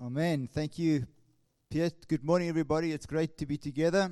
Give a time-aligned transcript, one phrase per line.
[0.00, 0.48] Amen.
[0.52, 1.08] Thank you,
[1.68, 2.06] Piet.
[2.06, 2.92] Good morning, everybody.
[2.92, 4.08] It's great to be together.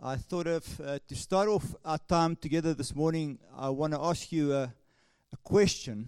[0.00, 4.00] I thought of, uh, to start off our time together this morning, I want to
[4.00, 4.72] ask you a,
[5.32, 6.06] a question.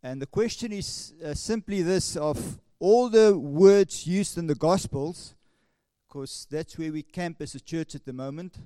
[0.00, 5.34] And the question is uh, simply this of all the words used in the Gospels,
[6.06, 8.58] because that's where we camp as a church at the moment.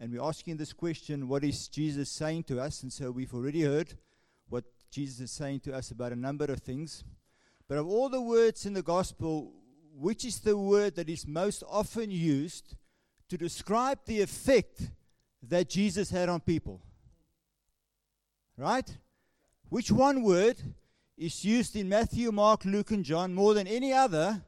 [0.00, 2.82] And we're asking this question what is Jesus saying to us?
[2.82, 3.92] And so we've already heard
[4.48, 7.04] what Jesus is saying to us about a number of things.
[7.68, 9.52] But of all the words in the gospel,
[9.96, 12.76] which is the word that is most often used
[13.28, 14.90] to describe the effect
[15.42, 16.80] that Jesus had on people?
[18.56, 18.88] Right?
[19.68, 20.56] Which one word
[21.16, 24.42] is used in Matthew, Mark, Luke, and John more than any other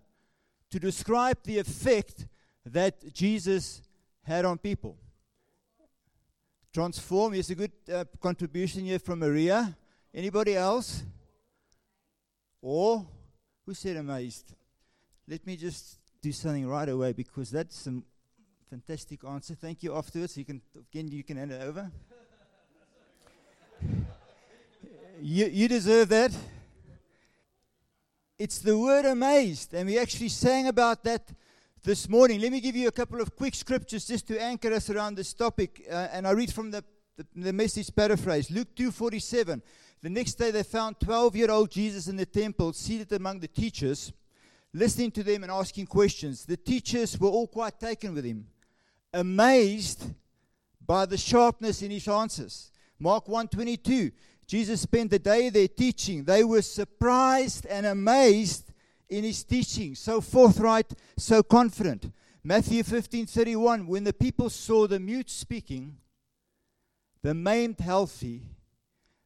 [0.71, 2.27] to describe the effect
[2.65, 3.83] that Jesus
[4.23, 4.97] had on people?
[6.73, 9.75] Transform is a good uh, contribution here from Maria.
[10.13, 11.03] Anybody else?
[12.63, 13.07] Or,
[13.65, 14.55] who said amazed?
[15.29, 18.03] Let me just do something right away because that's a
[18.71, 19.55] fantastic answer.
[19.55, 20.37] Thank you afterwards.
[20.37, 21.91] You can, again, you can hand it over.
[25.21, 26.33] you, you deserve that.
[28.39, 31.27] It's the word amazed, and we actually sang about that
[31.83, 32.39] this morning.
[32.41, 35.33] Let me give you a couple of quick scriptures just to anchor us around this
[35.33, 36.85] topic, uh, and I read from the,
[37.17, 38.51] the, the message paraphrase.
[38.51, 39.63] Luke 2:47.
[40.03, 43.49] The next day they found 12 year old Jesus in the temple, seated among the
[43.49, 44.13] teachers,
[44.73, 46.45] listening to them and asking questions.
[46.45, 48.47] The teachers were all quite taken with him,
[49.13, 50.05] amazed
[50.85, 52.71] by the sharpness in his answers.
[52.99, 54.13] Mark 1:22
[54.47, 56.23] Jesus spent the day there teaching.
[56.23, 58.73] They were surprised and amazed
[59.09, 62.13] in his teaching, so forthright, so confident.
[62.45, 65.97] Matthew 15:31 When the people saw the mute speaking,
[67.27, 68.41] the maimed healthy,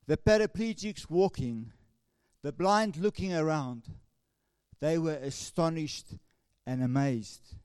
[0.07, 1.71] the paraplegics walking,
[2.43, 3.83] the blind looking around,
[4.81, 6.07] they were astonished
[6.67, 7.57] and amazed.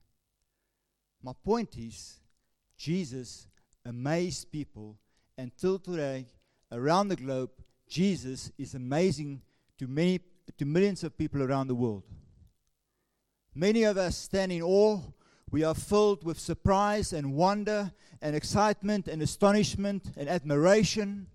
[1.22, 2.20] My point is,
[2.76, 3.48] Jesus
[3.86, 4.98] amazed people
[5.38, 6.26] until today,
[6.70, 7.52] around the globe,
[7.88, 9.40] Jesus is amazing
[9.78, 10.20] to many
[10.58, 12.02] to millions of people around the world.
[13.54, 15.00] Many of us stand in awe.
[15.50, 21.28] We are filled with surprise and wonder and excitement and astonishment and admiration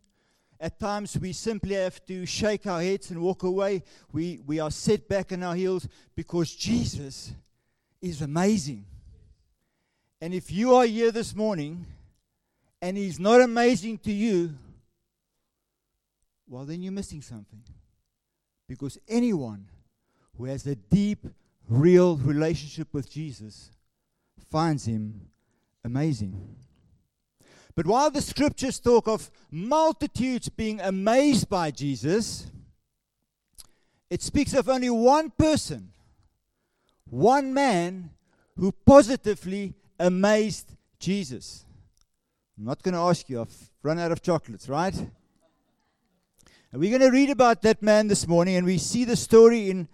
[0.61, 3.81] at times, we simply have to shake our heads and walk away.
[4.13, 7.33] We, we are set back in our heels because Jesus
[7.99, 8.85] is amazing.
[10.21, 11.87] And if you are here this morning
[12.79, 14.53] and He's not amazing to you,
[16.47, 17.63] well, then you're missing something.
[18.67, 19.67] Because anyone
[20.37, 21.25] who has a deep,
[21.67, 23.71] real relationship with Jesus
[24.51, 25.21] finds Him
[25.83, 26.55] amazing.
[27.73, 32.47] But while the scriptures talk of multitudes being amazed by Jesus,
[34.09, 35.91] it speaks of only one person,
[37.09, 38.09] one man
[38.57, 41.65] who positively amazed Jesus.
[42.57, 44.93] I'm not going to ask you, I've run out of chocolates, right?
[44.93, 49.69] And we're going to read about that man this morning, and we see the story
[49.69, 49.87] in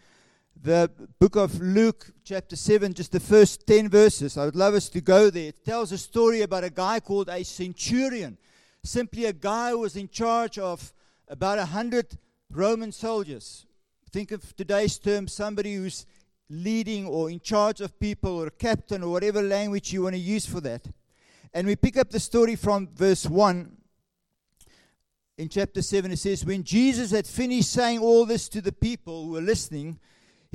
[0.64, 4.38] the book of Luke, chapter 7, just the first 10 verses.
[4.38, 5.50] I would love us to go there.
[5.50, 8.38] It tells a story about a guy called a centurion,
[8.84, 10.94] simply a guy who was in charge of
[11.28, 12.18] about a 100
[12.52, 13.66] Roman soldiers.
[14.12, 16.06] Think of today's term somebody who's
[16.50, 20.20] leading or in charge of people or a captain or whatever language you want to
[20.20, 20.88] use for that.
[21.54, 23.72] And we pick up the story from verse 1
[25.38, 26.12] in chapter 7.
[26.12, 30.00] It says, When Jesus had finished saying all this to the people who were listening,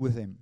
[0.00, 0.38] with him.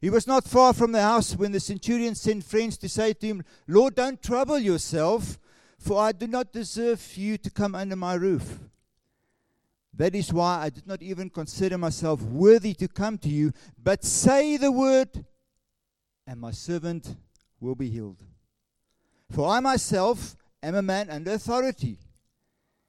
[0.00, 3.26] He was not far from the house when the centurion sent friends to say to
[3.26, 5.38] him, Lord, don't trouble yourself,
[5.78, 8.60] for I do not deserve you to come under my roof.
[9.94, 14.04] That is why I did not even consider myself worthy to come to you, but
[14.04, 15.24] say the word,
[16.26, 17.14] and my servant
[17.60, 18.22] will be healed.
[19.30, 21.98] For I myself am a man under authority,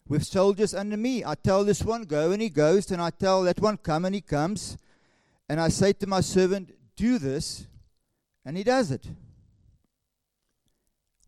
[0.07, 1.24] with soldiers under me.
[1.24, 4.15] I tell this one, go, and he goes, and I tell that one, come, and
[4.15, 4.77] he comes.
[5.50, 7.68] And I say to my servant, Do this,
[8.45, 9.06] and he does it.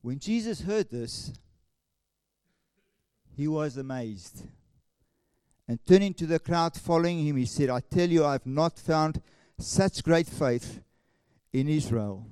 [0.02, 1.34] When Jesus heard this,
[3.36, 4.44] he was amazed.
[5.68, 8.78] And turning to the crowd following him, he said, I tell you, I have not
[8.78, 9.22] found
[9.58, 10.82] such great faith
[11.52, 12.28] in Israel.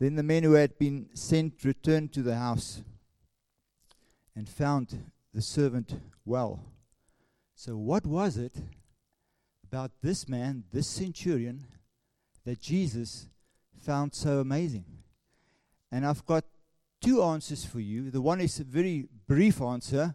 [0.00, 2.82] Then the men who had been sent returned to the house
[4.34, 6.60] and found the servant well.
[7.54, 8.52] So, what was it
[9.74, 11.66] about this man, this centurion,
[12.44, 13.26] that Jesus
[13.76, 14.84] found so amazing?
[15.90, 16.44] And I've got
[17.00, 18.12] two answers for you.
[18.12, 20.14] The one is a very brief answer,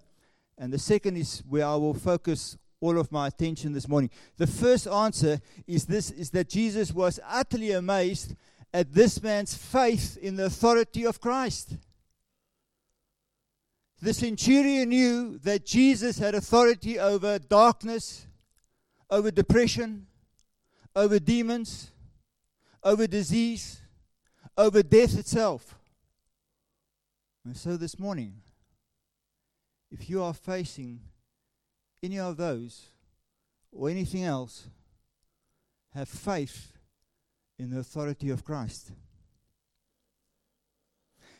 [0.57, 4.09] and the second is where I will focus all of my attention this morning.
[4.38, 8.35] The first answer is this is that Jesus was utterly amazed
[8.73, 11.75] at this man's faith in the authority of Christ.
[14.01, 18.25] The centurion knew that Jesus had authority over darkness,
[19.09, 20.07] over depression,
[20.95, 21.91] over demons,
[22.83, 23.81] over disease,
[24.57, 25.75] over death itself.
[27.45, 28.33] And so this morning,
[29.91, 31.00] if you are facing
[32.03, 32.88] any of those
[33.71, 34.67] or anything else,
[35.94, 36.73] have faith
[37.57, 38.91] in the authority of Christ.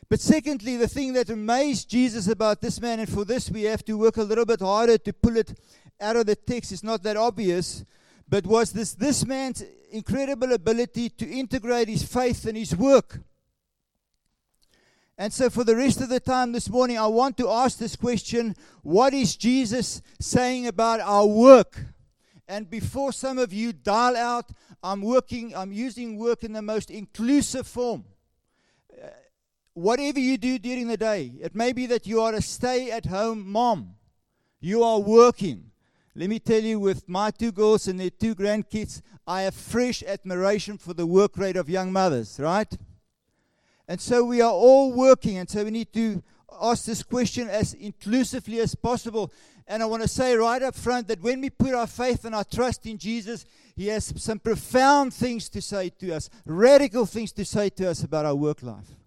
[0.08, 3.84] But secondly, the thing that amazed Jesus about this man, and for this we have
[3.84, 5.56] to work a little bit harder to pull it
[6.00, 7.84] out of the text, it's not that obvious,
[8.28, 13.20] but was this this man's incredible ability to integrate his faith and his work.
[15.18, 17.96] And so, for the rest of the time this morning, I want to ask this
[17.96, 21.84] question What is Jesus saying about our work?
[22.48, 24.50] And before some of you dial out,
[24.82, 28.04] I'm working, I'm using work in the most inclusive form
[28.92, 29.08] uh,
[29.74, 33.06] whatever you do during the day, it may be that you are a stay at
[33.06, 33.94] home mom,
[34.60, 35.69] you are working.
[36.20, 40.02] Let me tell you, with my two girls and their two grandkids, I have fresh
[40.02, 42.70] admiration for the work rate of young mothers, right?
[43.88, 46.22] And so we are all working, and so we need to
[46.60, 49.32] ask this question as inclusively as possible.
[49.66, 52.34] And I want to say right up front that when we put our faith and
[52.34, 57.32] our trust in Jesus, He has some profound things to say to us, radical things
[57.32, 58.99] to say to us about our work life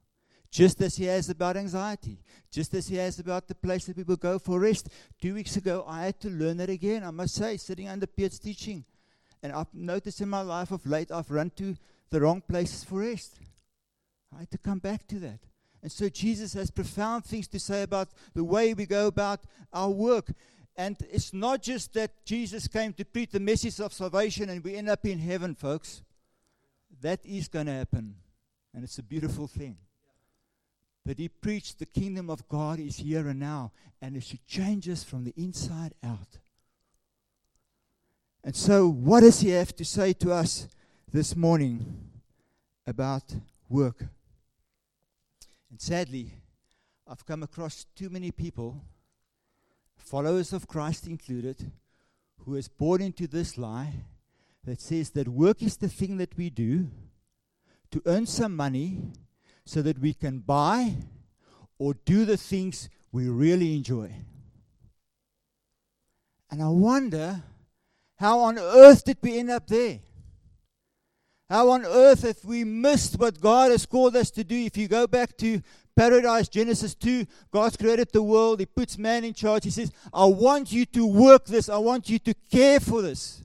[0.53, 2.19] just as he has about anxiety,
[2.51, 4.87] just as he has about the place that people go for rest.
[5.19, 8.37] Two weeks ago, I had to learn that again, I must say, sitting under Peter's
[8.37, 8.85] teaching.
[9.41, 11.75] And I've noticed in my life of late, I've run to
[12.11, 13.39] the wrong places for rest.
[14.31, 15.39] I had to come back to that.
[15.81, 19.39] And so Jesus has profound things to say about the way we go about
[19.73, 20.31] our work.
[20.77, 24.75] And it's not just that Jesus came to preach the message of salvation and we
[24.75, 26.03] end up in heaven, folks.
[27.01, 28.17] That is going to happen.
[28.71, 29.77] And it's a beautiful thing.
[31.05, 33.71] But he preached the kingdom of God is here and now,
[34.01, 36.39] and it should change us from the inside out.
[38.43, 40.67] And so, what does he have to say to us
[41.11, 42.09] this morning
[42.85, 43.23] about
[43.69, 44.05] work?
[45.69, 46.31] And sadly,
[47.07, 48.81] I've come across too many people,
[49.97, 51.71] followers of Christ included,
[52.39, 53.93] who has bought into this lie
[54.65, 56.89] that says that work is the thing that we do
[57.91, 58.99] to earn some money
[59.65, 60.93] so that we can buy
[61.77, 64.11] or do the things we really enjoy.
[66.49, 67.41] And I wonder
[68.17, 69.99] how on earth did we end up there?
[71.49, 74.55] How on earth have we missed what God has called us to do?
[74.55, 75.61] If you go back to
[75.95, 79.63] paradise, Genesis 2, God's created the world, He puts man in charge.
[79.63, 83.43] He says, I want you to work this, I want you to care for this.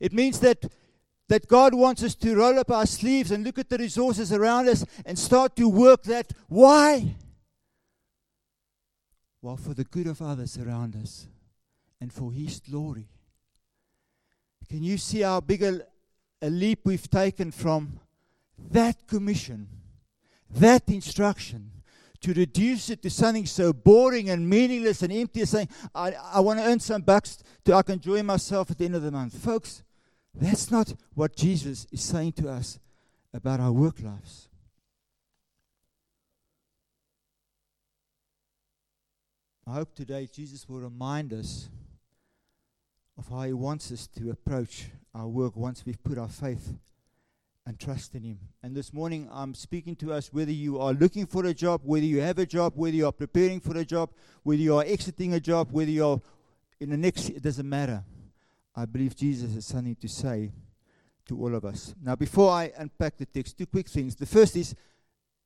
[0.00, 0.64] It means that
[1.28, 4.68] that God wants us to roll up our sleeves and look at the resources around
[4.68, 6.32] us and start to work that.
[6.48, 7.14] Why?
[9.42, 11.26] Well, for the good of others around us
[12.00, 13.08] and for His glory.
[14.68, 15.80] Can you see how big a,
[16.42, 18.00] a leap we've taken from
[18.70, 19.68] that commission,
[20.50, 21.70] that instruction,
[22.20, 26.40] to reduce it to something so boring and meaningless and empty as saying, I, I
[26.40, 29.12] want to earn some bucks so I can enjoy myself at the end of the
[29.12, 29.38] month.
[29.38, 29.82] Folks,
[30.40, 32.78] that's not what Jesus is saying to us
[33.34, 34.48] about our work lives.
[39.66, 41.68] I hope today Jesus will remind us
[43.18, 46.72] of how He wants us to approach our work once we've put our faith
[47.66, 48.38] and trust in Him.
[48.62, 52.06] And this morning, I'm speaking to us whether you are looking for a job, whether
[52.06, 54.10] you have a job, whether you are preparing for a job,
[54.42, 56.20] whether you are exiting a job, whether you are
[56.80, 58.04] in the next, it doesn't matter.
[58.78, 60.52] I believe Jesus has something to say
[61.26, 61.96] to all of us.
[62.00, 64.14] Now, before I unpack the text, two quick things.
[64.14, 64.72] The first is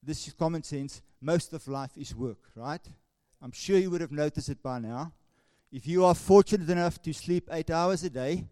[0.02, 1.00] this is common sense.
[1.18, 2.86] Most of life is work, right?
[3.40, 5.14] I'm sure you would have noticed it by now.
[5.72, 8.44] If you are fortunate enough to sleep eight hours a day,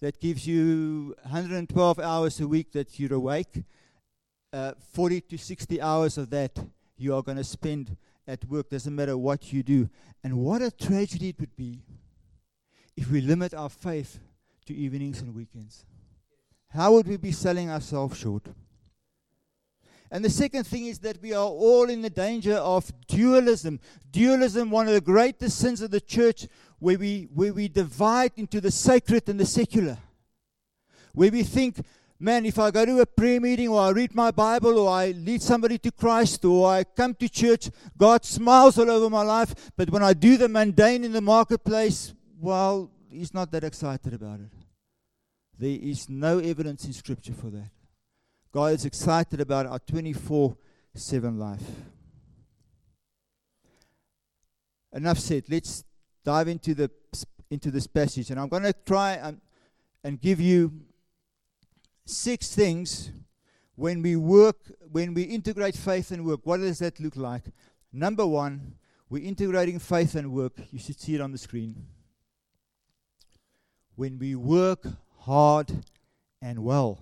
[0.00, 3.62] that gives you 112 hours a week that you're awake.
[4.52, 6.58] Uh, 40 to 60 hours of that
[6.96, 8.70] you are going to spend at work.
[8.70, 9.88] Doesn't matter what you do.
[10.24, 11.84] And what a tragedy it would be
[12.96, 14.18] if we limit our faith
[14.66, 15.84] to evenings and weekends.
[16.70, 18.42] how would we be selling ourselves short?
[20.10, 23.80] And the second thing is that we are all in the danger of dualism.
[24.10, 26.46] Dualism, one of the greatest sins of the church,
[26.78, 29.98] where we, where we divide into the sacred and the secular.
[31.12, 31.84] Where we think,
[32.20, 35.10] man, if I go to a prayer meeting or I read my Bible or I
[35.10, 39.72] lead somebody to Christ or I come to church, God smiles all over my life.
[39.76, 42.12] But when I do the mundane in the marketplace,
[42.46, 44.52] well, He's not that excited about it.
[45.58, 47.70] There is no evidence in Scripture for that.
[48.52, 50.56] God is excited about our 24
[50.94, 51.62] 7 life.
[54.92, 55.44] Enough said.
[55.48, 55.84] Let's
[56.24, 56.90] dive into the
[57.50, 59.40] into this passage, and I'm going to try and,
[60.04, 60.72] and give you
[62.04, 63.10] six things
[63.74, 64.56] when we work,
[64.92, 66.40] when we integrate faith and work.
[66.44, 67.42] What does that look like?
[67.92, 68.74] Number one,
[69.10, 70.54] we're integrating faith and work.
[70.70, 71.86] You should see it on the screen.
[73.96, 74.86] When we work
[75.20, 75.72] hard
[76.40, 77.00] and well.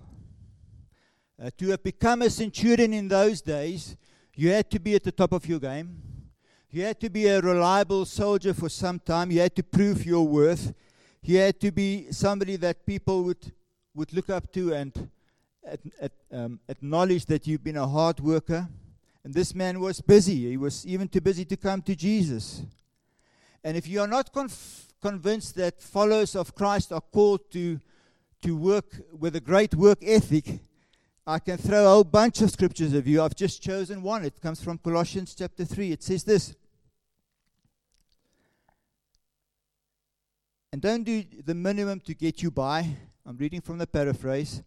[1.41, 3.97] Uh, to have become a centurion in those days,
[4.33, 6.01] you had to be at the top of your game.
[6.71, 9.29] You had to be a reliable soldier for some time.
[9.31, 10.73] You had to prove your worth.
[11.21, 13.51] You had to be somebody that people would,
[13.93, 15.09] would look up to and
[15.65, 18.67] at, at, um, acknowledge that you've been a hard worker.
[19.23, 20.49] And this man was busy.
[20.49, 22.63] He was even too busy to come to Jesus.
[23.63, 27.79] And if you are not conf- convinced that followers of Christ are called to,
[28.41, 30.61] to work with a great work ethic,
[31.27, 33.21] I can throw a whole bunch of scriptures at you.
[33.21, 34.25] I've just chosen one.
[34.25, 35.91] It comes from Colossians chapter 3.
[35.91, 36.55] It says this.
[40.73, 42.97] And don't do the minimum to get you by.
[43.27, 44.63] I'm reading from the paraphrase.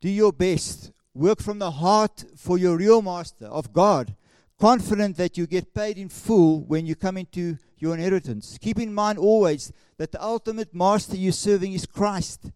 [0.00, 0.90] Do your best.
[1.14, 4.16] Work from the heart for your real master of God,
[4.58, 8.58] confident that you get paid in full when you come into your inheritance.
[8.60, 12.50] Keep in mind always that the ultimate master you're serving is Christ.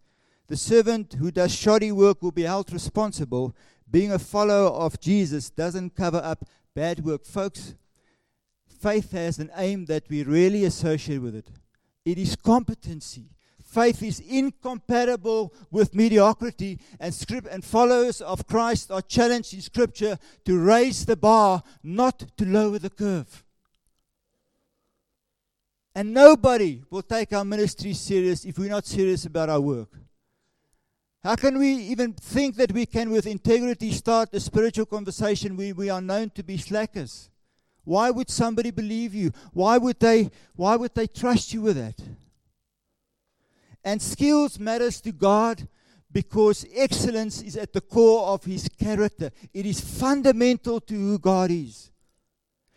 [0.49, 3.54] The servant who does shoddy work will be held responsible.
[3.90, 6.44] Being a follower of Jesus doesn't cover up
[6.75, 7.25] bad work.
[7.25, 7.75] Folks,
[8.66, 11.50] faith has an aim that we really associate with it.
[12.04, 13.30] It is competency.
[13.73, 20.19] Faith is incompatible with mediocrity, and script and followers of Christ are challenged in Scripture
[20.45, 23.43] to raise the bar, not to lower the curve.
[25.95, 29.88] And nobody will take our ministry serious if we're not serious about our work.
[31.25, 35.75] How can we even think that we can, with integrity, start a spiritual conversation where
[35.75, 37.31] we are known to be slackers?
[37.85, 39.33] Why would somebody believe you?
[39.55, 41.99] Why would they, why would they trust you with that?
[43.85, 45.67] And skills matters to God
[46.11, 49.31] because excellence is at the core of his character.
[49.53, 51.91] It is fundamental to who God is.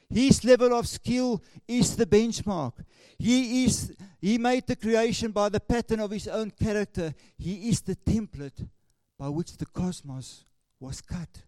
[0.09, 2.73] His level of skill is the benchmark.
[3.17, 7.13] He is he made the creation by the pattern of his own character.
[7.37, 8.67] He is the template
[9.17, 10.45] by which the cosmos
[10.79, 11.43] was cut.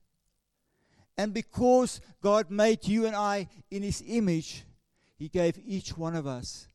[1.17, 4.63] And because God made you and I in his image,
[5.17, 6.67] he gave each one of us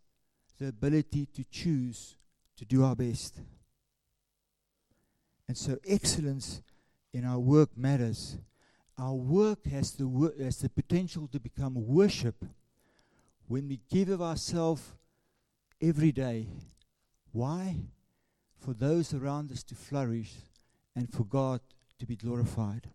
[0.59, 2.17] the ability to choose
[2.63, 3.41] to do our best.
[5.49, 6.63] And so excellence
[7.13, 8.39] in our work matters.
[8.97, 12.37] Our work has the, wor- has the potential to become worship
[13.49, 14.95] when we give of ourselves
[15.81, 16.47] every day.
[17.33, 17.81] Why?
[18.61, 20.33] For those around us to flourish
[20.95, 21.61] and for God
[21.99, 22.89] to be glorified.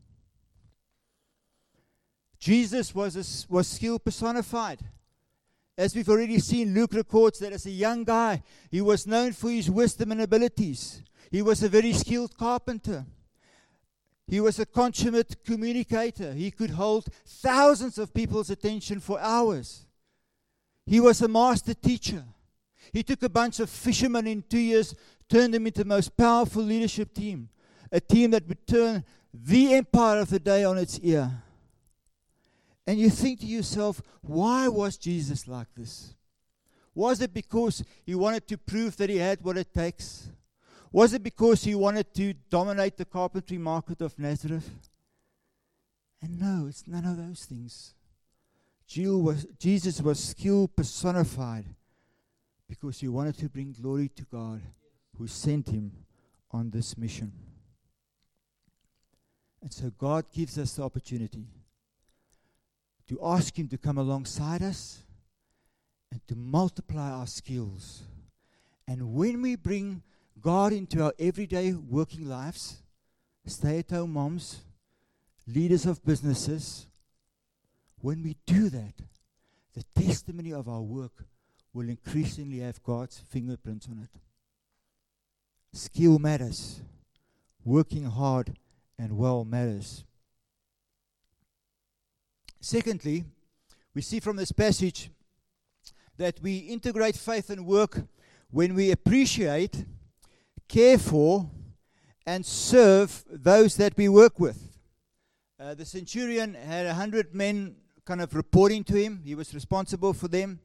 [2.39, 4.79] Jesus was, a, was skill personified.
[5.77, 8.41] As we've already seen, Luke records that as a young guy,
[8.72, 11.03] he was known for his wisdom and abilities.
[11.29, 13.05] He was a very skilled carpenter.
[14.27, 16.34] He was a consummate communicator.
[16.34, 19.86] He could hold thousands of people's attention for hours.
[20.88, 22.24] He was a master teacher.
[22.91, 24.96] He took a bunch of fishermen in two years,
[25.29, 27.50] turned them into the most powerful leadership team,
[27.91, 29.03] a team that would turn
[29.34, 31.43] the empire of the day on its ear.
[32.88, 36.15] And you think to yourself, why was Jesus like this?
[36.96, 40.29] Was it because he wanted to prove that he had what it takes?
[40.91, 44.89] Was it because he wanted to dominate the carpentry market of Nazareth?
[46.22, 47.94] And no, it's none of those things.
[48.88, 51.65] Jesus was skill personified
[52.70, 54.62] because he wanted to bring glory to God
[55.17, 55.91] who sent him
[56.51, 57.34] on this mission.
[59.62, 61.48] And so God gives us the opportunity
[63.07, 65.03] to ask Him to come alongside us
[66.11, 68.03] and to multiply our skills.
[68.87, 70.01] And when we bring
[70.39, 72.77] God into our everyday working lives,
[73.45, 74.61] stay at home moms,
[75.45, 76.87] leaders of businesses,
[77.99, 78.93] when we do that,
[79.73, 81.25] the testimony of our work
[81.73, 84.19] will increasingly have God's fingerprints on it.
[85.73, 86.81] Skill matters.
[87.63, 88.57] working hard
[88.97, 90.05] and well matters.
[92.67, 93.24] Secondly,
[93.95, 95.09] we see from this passage
[96.17, 98.01] that we integrate faith and work
[98.51, 99.86] when we appreciate,
[100.67, 101.50] care for,
[102.25, 104.77] and serve those that we work with.
[105.57, 110.12] Uh, the centurion had a hundred men kind of reporting to him, he was responsible
[110.12, 110.59] for them.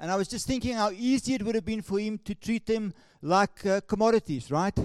[0.00, 2.66] And I was just thinking how easy it would have been for him to treat
[2.66, 2.92] them
[3.22, 4.76] like uh, commodities, right?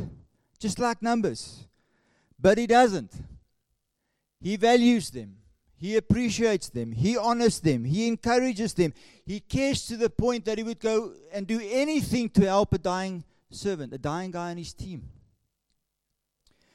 [0.59, 1.65] Just like numbers.
[2.39, 3.11] But he doesn't.
[4.39, 5.37] He values them.
[5.77, 6.93] He appreciates them.
[6.93, 7.83] He honors them.
[7.83, 8.93] He encourages them.
[9.25, 12.77] He cares to the point that he would go and do anything to help a
[12.77, 15.09] dying servant, a dying guy on his team.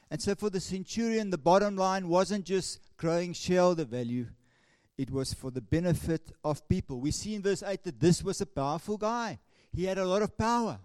[0.09, 4.27] And so for the centurion, the bottom line wasn't just growing shareholder value,
[4.97, 6.99] it was for the benefit of people.
[6.99, 9.39] We see in verse 8 that this was a powerful guy.
[9.73, 10.79] He had a lot of power.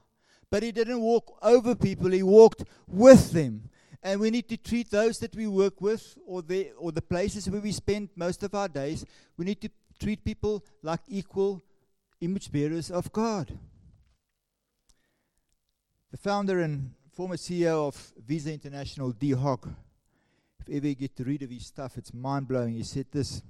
[0.50, 3.68] But he didn't walk over people, he walked with them.
[4.02, 7.48] And we need to treat those that we work with or the, or the places
[7.48, 9.04] where we spend most of our days,
[9.36, 11.62] we need to treat people like equal
[12.20, 13.58] image bearers of God.
[16.10, 19.68] The founder and former CEO of Visa International, Dee Hock,
[20.60, 22.74] if ever you get to read of his stuff, it's mind blowing.
[22.74, 23.42] He said this.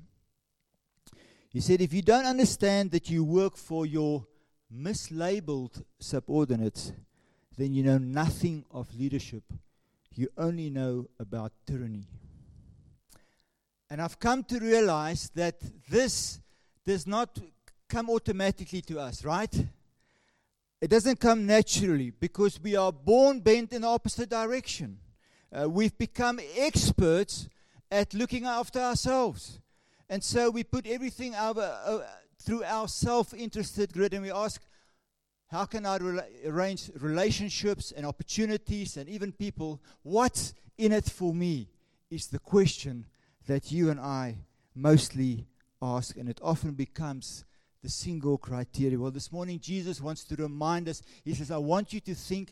[1.48, 4.26] He said, If you don't understand that you work for your
[4.74, 6.92] mislabeled subordinates,
[7.56, 9.44] then you know nothing of leadership
[10.18, 12.06] you only know about tyranny.
[13.90, 16.40] And I've come to realize that this
[16.84, 17.38] does not
[17.88, 19.54] come automatically to us, right?
[20.80, 24.98] It doesn't come naturally because we are born bent in the opposite direction.
[25.52, 27.48] Uh, we've become experts
[27.90, 29.60] at looking after ourselves.
[30.08, 32.00] And so we put everything uh,
[32.38, 34.62] through our self interested grid and we ask,
[35.56, 39.80] how can I rela- arrange relationships and opportunities and even people?
[40.02, 41.68] What's in it for me?
[42.10, 43.06] Is the question
[43.46, 44.36] that you and I
[44.74, 45.46] mostly
[45.80, 47.44] ask, and it often becomes
[47.82, 48.98] the single criteria.
[48.98, 51.02] Well, this morning, Jesus wants to remind us.
[51.24, 52.50] He says, I want you to think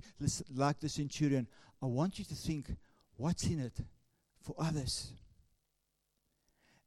[0.54, 1.46] like the centurion.
[1.82, 2.74] I want you to think,
[3.16, 3.78] what's in it
[4.40, 5.12] for others?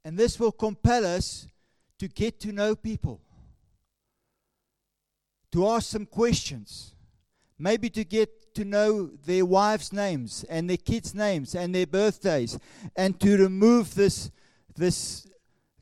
[0.04, 1.48] And this will compel us
[2.00, 3.22] to get to know people
[5.58, 6.94] to ask some questions,
[7.58, 12.60] maybe to get to know their wives' names and their kids' names and their birthdays,
[12.96, 14.30] and to remove this,
[14.76, 15.28] this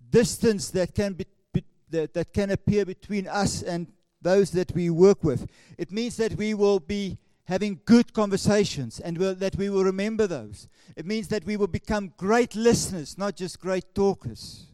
[0.10, 4.90] distance that can, be, be, that, that can appear between us and those that we
[4.90, 5.46] work with.
[5.78, 10.26] It means that we will be having good conversations and we'll, that we will remember
[10.26, 10.70] those.
[10.96, 14.68] It means that we will become great listeners, not just great talkers.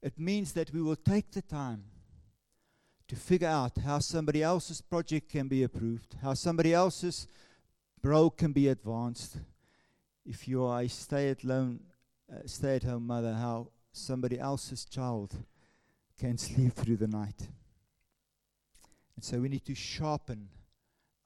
[0.00, 1.82] It means that we will take the time
[3.08, 7.26] to figure out how somebody else's project can be approved, how somebody else's
[8.02, 9.36] role can be advanced.
[10.24, 11.80] If you are a stay at home,
[12.32, 15.34] uh, stay at home mother, how somebody else's child
[16.18, 17.48] can sleep through the night.
[19.16, 20.48] And so we need to sharpen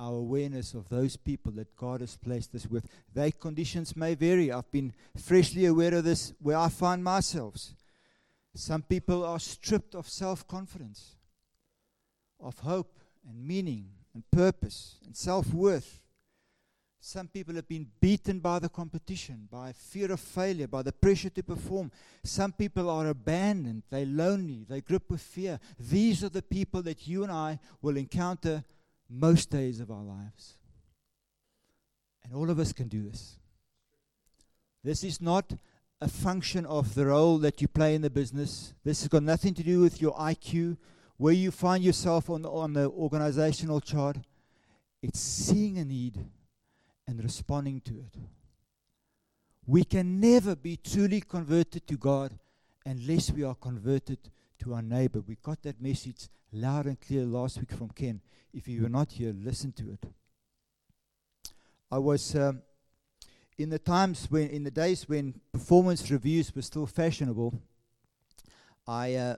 [0.01, 2.87] our awareness of those people that God has placed us with.
[3.13, 4.53] Their conditions may vary.
[4.53, 7.75] I've been freshly aware of this where I find myself.
[8.55, 11.18] Some people are stripped of self confidence
[12.41, 12.99] of hope
[13.29, 16.03] and meaning and purpose and self worth.
[17.01, 21.31] Some people have been beaten by the competition, by fear of failure, by the pressure
[21.31, 21.93] to perform.
[22.25, 25.61] Some people are abandoned, they're lonely, they grip with fear.
[25.79, 28.65] These are the people that you and I will encounter
[29.09, 30.59] most days of our lives.
[32.25, 33.37] And all of us can do this.
[34.83, 35.53] This is not
[36.01, 38.75] a function of the role that you play in the business.
[38.85, 40.77] This has got nothing to do with your IQ,
[41.19, 44.17] where you find yourself on, on the organizational chart,
[45.03, 46.19] it's seeing a need
[47.07, 48.15] and responding to it.
[49.67, 52.39] We can never be truly converted to God
[52.87, 54.19] unless we are converted
[54.61, 55.21] to our neighbor.
[55.21, 58.21] We got that message loud and clear last week from Ken.
[58.55, 60.05] If you were not here, listen to it.
[61.91, 62.63] I was um,
[63.59, 67.61] in the times when, in the days when performance reviews were still fashionable.
[68.87, 69.37] I uh,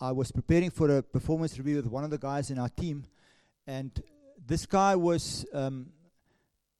[0.00, 3.04] I was preparing for a performance review with one of the guys in our team,
[3.66, 3.90] and
[4.46, 5.88] this guy was um,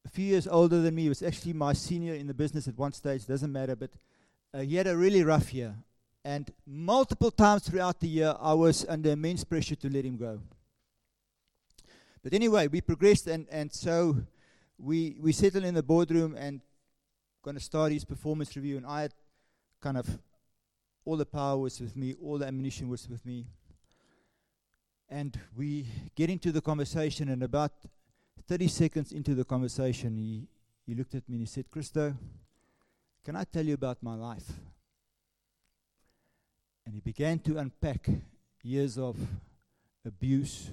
[0.05, 1.03] a few years older than me.
[1.03, 3.25] He was actually my senior in the business at one stage.
[3.25, 3.89] Doesn't matter, but
[4.53, 5.75] uh, he had a really rough year,
[6.23, 10.39] and multiple times throughout the year, I was under immense pressure to let him go.
[12.23, 14.15] But anyway, we progressed, and and so
[14.77, 16.61] we we settled in the boardroom and
[17.41, 19.13] going to start his performance review, and I had
[19.81, 20.07] kind of
[21.05, 23.45] all the power was with me, all the ammunition was with me.
[25.09, 27.71] And we get into the conversation, and about
[28.47, 30.47] 30 seconds into the conversation, he,
[30.85, 32.15] he looked at me and he said, Christo,
[33.25, 34.51] can I tell you about my life?
[36.85, 38.09] And he began to unpack
[38.63, 39.17] years of
[40.05, 40.69] abuse,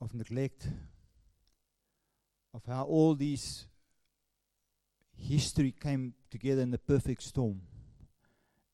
[0.00, 0.68] of neglect,
[2.54, 3.66] of how all these
[5.16, 7.60] history came together in the perfect storm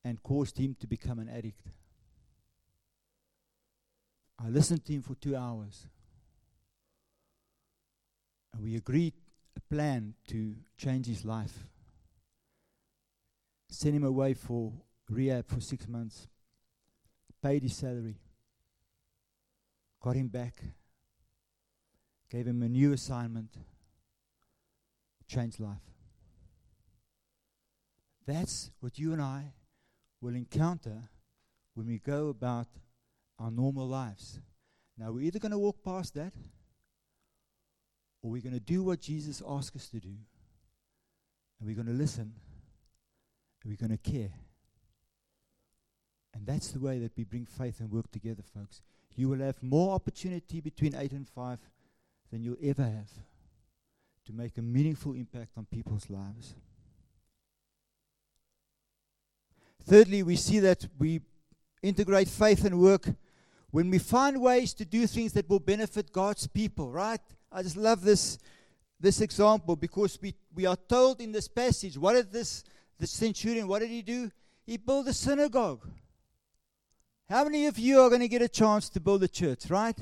[0.05, 1.67] and caused him to become an addict.
[4.39, 5.87] I listened to him for two hours.
[8.53, 9.15] And we agreed
[9.57, 11.67] a plan to change his life.
[13.71, 14.73] Sent him away for
[15.09, 16.29] rehab for six months,
[17.43, 18.17] paid his salary,
[20.01, 20.63] got him back,
[22.31, 23.57] gave him a new assignment,
[25.27, 25.79] changed life.
[28.27, 29.53] That's what you and I
[30.25, 31.03] will encounter
[31.75, 32.67] when we go about
[33.39, 34.41] our normal lives.
[34.97, 36.33] Now, we're either going to walk past that
[38.23, 40.17] or we're going to do what Jesus asked us to do.
[41.59, 42.33] And we're going to listen
[43.63, 44.33] and we're going to care.
[46.33, 48.81] And that's the way that we bring faith and work together, folks.
[49.15, 51.59] You will have more opportunity between 8 and 5
[52.33, 53.11] than you'll ever have
[54.25, 56.55] to make a meaningful impact on people's lives.
[59.87, 61.21] Thirdly, we see that we
[61.83, 63.09] integrate faith and work
[63.71, 67.21] when we find ways to do things that will benefit God's people, right?
[67.53, 68.39] I just love this,
[69.01, 72.65] this example because we, we are told in this passage what did this
[72.99, 74.31] the centurion, what did he do?
[74.65, 75.87] He built a synagogue.
[77.29, 79.99] How many of you are going to get a chance to build a church, right?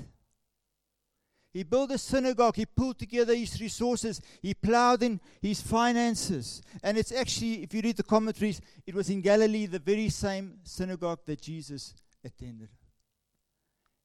[1.53, 2.57] He built a synagogue.
[2.57, 4.21] He pulled together his resources.
[4.41, 6.63] He plowed in his finances.
[6.83, 10.61] And it's actually, if you read the commentaries, it was in Galilee, the very same
[10.65, 12.71] synagogue that Jesus attended.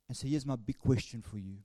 [0.09, 1.57] And so here's my big question for you.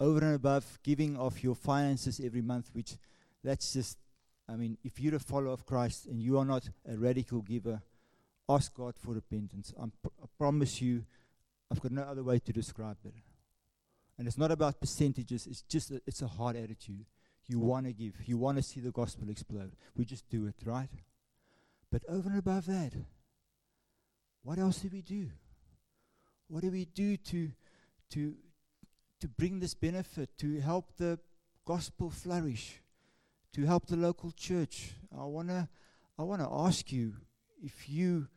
[0.00, 2.96] Over and above giving of your finances every month, which
[3.44, 3.98] that's just,
[4.48, 7.82] I mean, if you're a follower of Christ and you are not a radical giver,
[8.48, 9.72] ask God for repentance.
[9.78, 11.04] I'm, I promise you,
[11.70, 13.14] I've got no other way to describe it.
[14.20, 17.06] And it's not about percentages, it's just a, it's a hard attitude.
[17.46, 19.72] You want to give, you want to see the gospel explode.
[19.96, 20.90] We just do it, right?
[21.90, 22.92] But over and above that,
[24.42, 25.30] what else do we do?
[26.48, 27.50] What do we do to
[28.10, 28.34] to
[29.20, 31.18] to bring this benefit, to help the
[31.64, 32.82] gospel flourish,
[33.54, 34.90] to help the local church?
[35.18, 35.70] I wanna
[36.18, 37.14] I wanna ask you
[37.62, 38.28] if you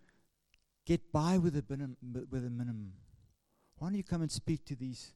[0.86, 1.98] get by with a minimum,
[2.32, 2.94] with a minimum.
[3.80, 5.12] Why don't you come and speak to these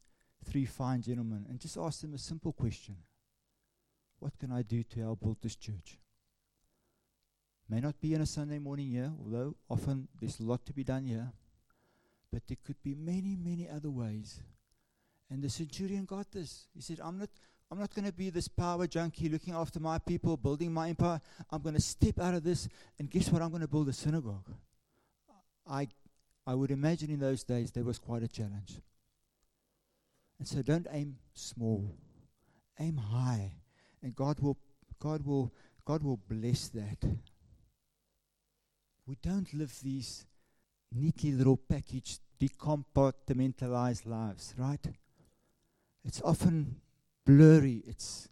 [0.49, 2.95] three fine gentlemen and just ask them a simple question
[4.19, 5.99] What can I do to help build this church?
[7.69, 10.85] May not be on a Sunday morning here, although often there's a lot to be
[10.85, 11.31] done here,
[12.31, 14.41] but there could be many, many other ways.
[15.29, 16.67] And the centurion got this.
[16.73, 17.29] He said, I'm not.
[17.69, 21.19] I'm not going to be this power junkie looking after my people, building my empire.
[21.51, 23.41] I'm going to step out of this, and guess what?
[23.41, 24.49] I'm going to build a synagogue.
[25.69, 25.89] I,
[26.45, 28.79] I would imagine in those days there was quite a challenge.
[30.39, 31.95] And so don't aim small.
[32.79, 33.53] Aim high.
[34.03, 34.57] And God will
[34.99, 35.53] God will
[35.85, 37.03] God will bless that.
[39.05, 40.25] We don't live these
[40.91, 44.85] neatly little packaged, decompartmentalized lives, right?
[46.03, 46.81] It's often
[47.25, 47.83] blurry.
[47.87, 48.29] It's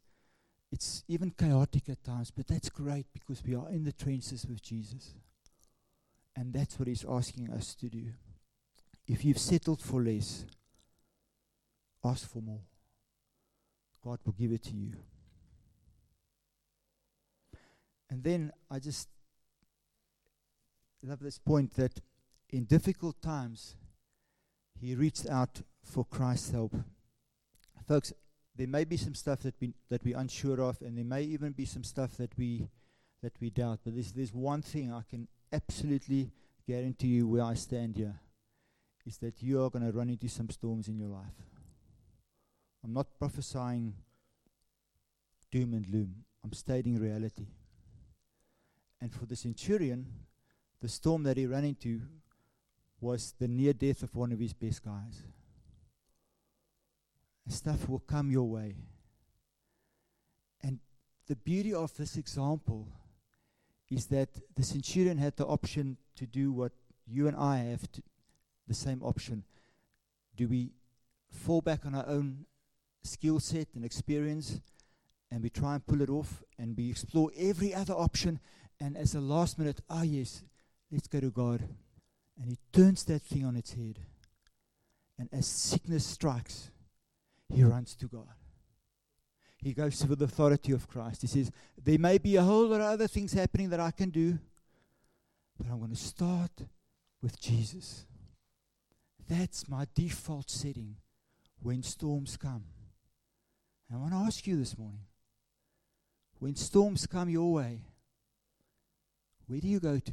[0.72, 4.62] it's even chaotic at times, but that's great because we are in the trenches with
[4.62, 5.14] Jesus.
[6.36, 8.08] And that's what he's asking us to do.
[9.08, 10.46] If you've settled for less,
[12.06, 12.62] Ask for more.
[14.04, 14.94] God will give it to you.
[18.12, 19.10] And then I just
[21.02, 22.00] love this point that
[22.52, 23.76] in difficult times,
[24.80, 26.76] he reached out for Christ's help.
[27.88, 28.14] Folks,
[28.56, 31.54] there may be some stuff that we that we're unsure of, and there may even
[31.54, 32.68] be some stuff that we
[33.24, 33.80] that we doubt.
[33.84, 36.32] But there's there's one thing I can absolutely
[36.68, 38.20] guarantee you where I stand here
[39.06, 41.55] is that you are going to run into some storms in your life.
[42.86, 43.96] I'm not prophesying
[45.52, 46.14] doom and gloom.
[46.44, 47.48] I'm stating reality.
[49.02, 50.06] And for the centurion,
[50.82, 52.02] the storm that he ran into
[53.02, 55.24] was the near death of one of his best guys.
[57.48, 58.76] Stuff will come your way.
[60.62, 60.78] And
[61.26, 62.88] the beauty of this example
[63.90, 66.72] is that the centurion had the option to do what
[67.08, 68.04] you and I have to,
[68.68, 69.44] the same option.
[70.36, 70.70] Do we
[71.32, 72.46] fall back on our own
[73.06, 74.60] skill set and experience,
[75.32, 78.40] and we try and pull it off, and we explore every other option.
[78.80, 80.44] And as a last minute, ah, yes,
[80.92, 81.62] let's go to God.
[82.40, 84.00] And He turns that thing on its head.
[85.18, 86.72] And as sickness strikes,
[87.50, 88.28] He runs to God.
[89.62, 91.22] he goes to the authority of Christ.
[91.22, 94.10] He says, There may be a whole lot of other things happening that I can
[94.10, 94.38] do,
[95.58, 96.52] but I'm going to start
[97.22, 98.06] with Jesus.
[99.28, 100.98] That's my default setting
[101.62, 102.64] when storms come.
[103.94, 105.02] I want to ask you this morning
[106.40, 107.82] when storms come your way,
[109.48, 110.12] where do you go to?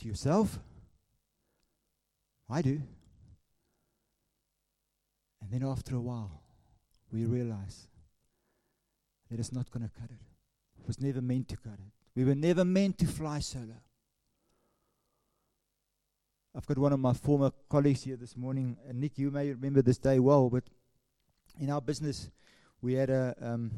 [0.00, 0.58] To yourself?
[2.50, 2.82] I do.
[5.40, 6.42] And then after a while,
[7.10, 7.88] we realize
[9.30, 10.20] that it's not going to cut it.
[10.80, 11.92] It was never meant to cut it.
[12.14, 13.76] We were never meant to fly solo.
[16.54, 19.82] I've got one of my former colleagues here this morning, and Nick, you may remember
[19.82, 20.64] this day well, but
[21.58, 22.30] in our business,
[22.80, 23.70] we had a um,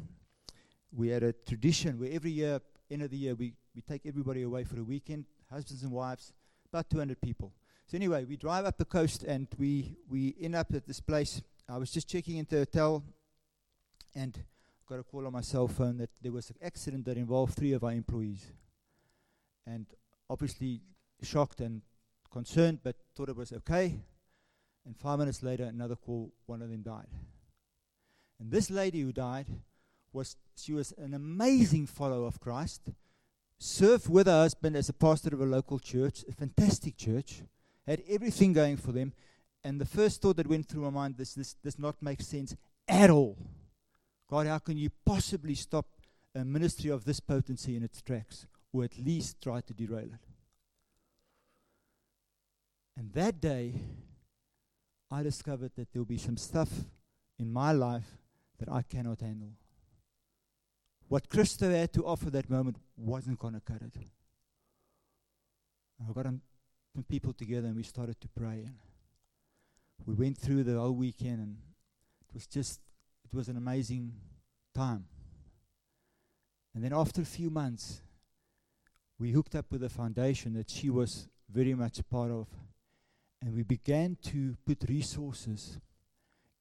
[0.91, 4.41] we had a tradition where every year, end of the year, we, we take everybody
[4.43, 6.33] away for a weekend, husbands and wives,
[6.71, 7.53] about 200 people.
[7.87, 11.41] So anyway, we drive up the coast and we we end up at this place.
[11.69, 13.03] I was just checking into a hotel,
[14.15, 14.37] and
[14.87, 17.71] got a call on my cell phone that there was an accident that involved three
[17.73, 18.51] of our employees,
[19.65, 19.85] and
[20.29, 20.81] obviously
[21.21, 21.81] shocked and
[22.31, 23.99] concerned, but thought it was okay.
[24.85, 27.07] And five minutes later, another call, one of them died.
[28.41, 29.45] And this lady who died
[30.11, 32.81] was she was an amazing follower of Christ,
[33.59, 37.43] served with her husband as a pastor of a local church, a fantastic church,
[37.85, 39.13] had everything going for them.
[39.63, 42.55] And the first thought that went through my mind this this does not make sense
[42.87, 43.37] at all.
[44.27, 45.85] God, how can you possibly stop
[46.33, 50.25] a ministry of this potency in its tracks, or at least try to derail it?
[52.97, 53.75] And that day,
[55.11, 56.69] I discovered that there will be some stuff
[57.37, 58.20] in my life
[58.61, 59.53] that I cannot handle.
[61.07, 63.97] What Christo had to offer that moment wasn't going to cut it.
[65.99, 68.63] I got some people together and we started to pray.
[68.65, 68.75] And
[70.05, 71.57] we went through the whole weekend and
[72.29, 72.79] it was just,
[73.25, 74.13] it was an amazing
[74.75, 75.05] time.
[76.75, 78.03] And then after a few months,
[79.19, 82.47] we hooked up with a foundation that she was very much a part of.
[83.41, 85.79] And we began to put resources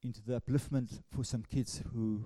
[0.03, 2.25] into the upliftment for some kids who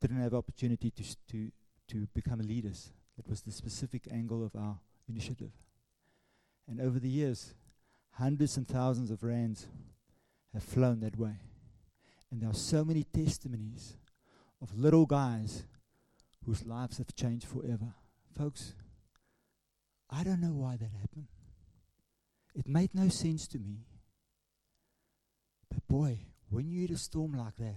[0.00, 1.50] didn't have opportunity to, to,
[1.88, 2.92] to become leaders.
[3.16, 5.52] That was the specific angle of our initiative.
[6.68, 7.54] And over the years,
[8.12, 9.66] hundreds and thousands of rands
[10.52, 11.36] have flown that way.
[12.30, 13.96] And there are so many testimonies
[14.60, 15.64] of little guys
[16.44, 17.94] whose lives have changed forever.
[18.36, 18.74] Folks,
[20.10, 21.28] I don't know why that happened.
[22.54, 23.86] It made no sense to me.
[25.70, 26.18] But boy,
[26.50, 27.76] when you hit a storm like that,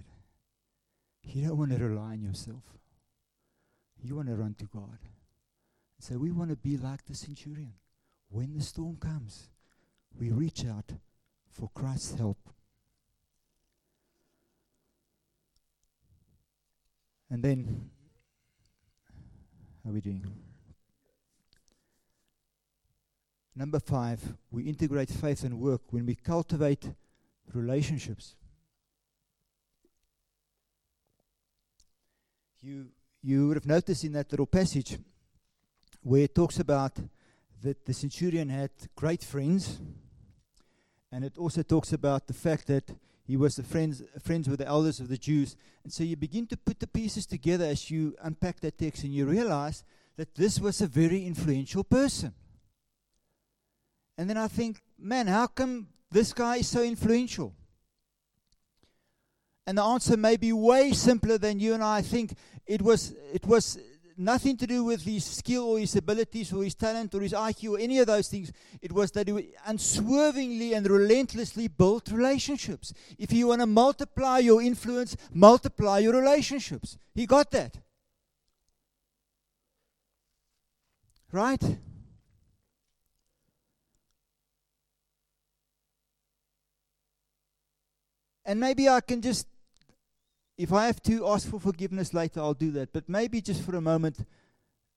[1.24, 2.62] you don't want to rely on yourself.
[4.02, 4.98] You want to run to God.
[5.98, 7.74] So we want to be like the centurion.
[8.28, 9.48] When the storm comes,
[10.18, 10.90] we reach out
[11.50, 12.38] for Christ's help.
[17.30, 17.90] And then,
[19.84, 20.26] how are we doing?
[23.54, 26.90] Number five, we integrate faith and work when we cultivate
[27.54, 28.34] relationships.
[32.64, 32.86] You,
[33.24, 34.96] you would have noticed in that little passage
[36.00, 36.96] where it talks about
[37.60, 39.80] that the centurion had great friends,
[41.10, 42.88] and it also talks about the fact that
[43.24, 45.56] he was friends, friends with the elders of the Jews.
[45.82, 49.12] And so you begin to put the pieces together as you unpack that text, and
[49.12, 49.82] you realize
[50.16, 52.32] that this was a very influential person.
[54.16, 57.56] And then I think, man, how come this guy is so influential?
[59.66, 62.34] And the answer may be way simpler than you and I think.
[62.66, 63.78] It was, it was
[64.16, 67.72] nothing to do with his skill or his abilities or his talent or his IQ
[67.72, 68.52] or any of those things.
[68.80, 72.92] It was that he unswervingly and relentlessly built relationships.
[73.18, 76.98] If you want to multiply your influence, multiply your relationships.
[77.14, 77.76] He got that.
[81.30, 81.62] Right?
[88.44, 89.46] And maybe I can just
[90.58, 92.92] if I have to ask for forgiveness later, I'll do that.
[92.92, 94.26] But maybe just for a moment,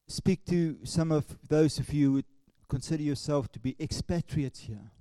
[0.08, 2.24] speak to some of those of you who
[2.68, 4.91] consider yourself to be expatriates here.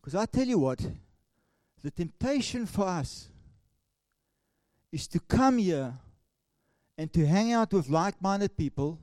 [0.00, 0.80] Because I tell you what,
[1.82, 3.28] the temptation for us
[4.92, 5.94] is to come here
[6.98, 8.98] and to hang out with like minded people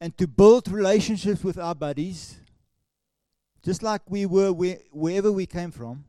[0.00, 2.38] and to build relationships with our buddies,
[3.62, 6.04] just like we were where, wherever we came from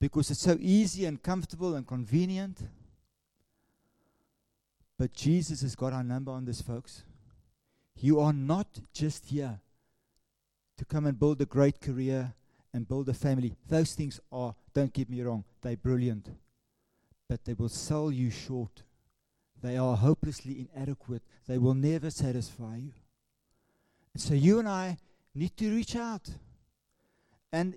[0.00, 2.58] because it's so easy and comfortable and convenient.
[4.98, 7.02] But Jesus has got our number on this, folks.
[7.96, 9.60] You are not just here
[10.76, 12.34] to come and build a great career
[12.72, 13.54] and build a family.
[13.68, 16.28] Those things are, don't get me wrong, they're brilliant.
[17.28, 18.82] but they will sell you short.
[19.62, 21.22] They are hopelessly inadequate.
[21.46, 22.92] They will never satisfy you.
[24.16, 24.98] So you and I
[25.34, 26.28] need to reach out.
[27.52, 27.74] And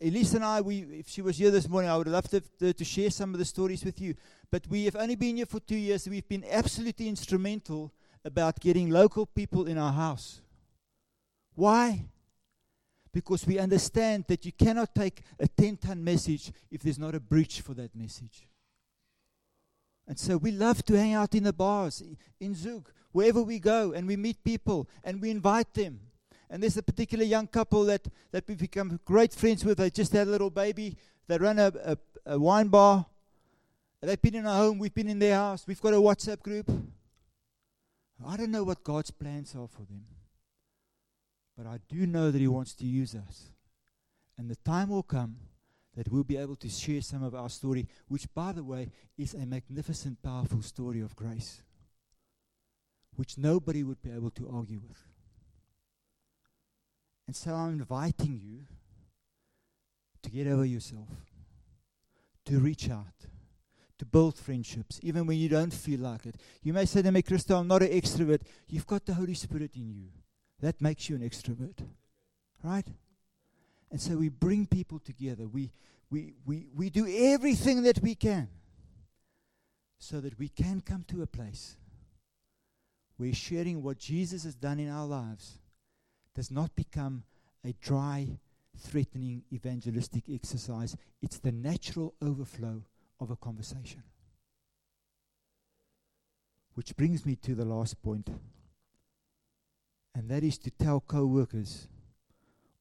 [0.00, 2.74] Elise and I, we, if she was here this morning, I would love to, to,
[2.74, 4.14] to share some of the stories with you.
[4.50, 6.06] But we have only been here for two years.
[6.08, 7.92] We've been absolutely instrumental
[8.24, 10.42] about getting local people in our house.
[11.54, 12.04] Why?
[13.10, 17.20] Because we understand that you cannot take a 10 ton message if there's not a
[17.20, 18.46] bridge for that message.
[20.06, 22.02] And so we love to hang out in the bars,
[22.38, 26.00] in Zug, wherever we go, and we meet people and we invite them.
[26.48, 29.78] And there's a particular young couple that, that we've become great friends with.
[29.78, 30.96] They just had a little baby.
[31.26, 33.06] They run a, a, a wine bar.
[34.00, 34.78] They've been in our home.
[34.78, 35.66] We've been in their house.
[35.66, 36.70] We've got a WhatsApp group.
[38.24, 40.04] I don't know what God's plans are for them.
[41.56, 43.50] But I do know that He wants to use us.
[44.38, 45.36] And the time will come
[45.96, 49.32] that we'll be able to share some of our story, which, by the way, is
[49.34, 51.62] a magnificent, powerful story of grace,
[53.16, 55.02] which nobody would be able to argue with.
[57.26, 58.60] And so I'm inviting you
[60.22, 61.08] to get over yourself,
[62.46, 63.26] to reach out,
[63.98, 66.36] to build friendships, even when you don't feel like it.
[66.62, 68.42] You may say to me, Christo, I'm not an extrovert.
[68.68, 70.08] You've got the Holy Spirit in you.
[70.60, 71.78] That makes you an extrovert.
[72.62, 72.86] Right?
[73.90, 75.46] And so we bring people together.
[75.46, 75.72] We,
[76.10, 78.48] we, we, we do everything that we can
[79.98, 81.76] so that we can come to a place
[83.16, 85.58] where sharing what Jesus has done in our lives
[86.36, 87.24] does not become
[87.64, 88.38] a dry,
[88.78, 90.94] threatening evangelistic exercise.
[91.22, 92.82] It's the natural overflow
[93.18, 94.02] of a conversation.
[96.74, 98.28] Which brings me to the last point,
[100.14, 101.88] and that is to tell co workers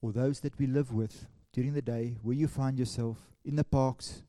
[0.02, 3.64] or those that we live with during the day, where you find yourself in the
[3.64, 4.24] parks,